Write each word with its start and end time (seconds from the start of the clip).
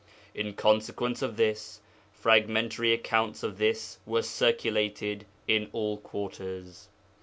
In 0.33 0.53
consequence 0.55 1.21
of 1.21 1.37
this, 1.37 1.79
fragmentary 2.11 2.91
accounts 2.91 3.43
of 3.43 3.59
this 3.59 3.99
were 4.07 4.23
circulated 4.23 5.27
in 5.47 5.69
all 5.73 5.97
quarters. 5.97 6.89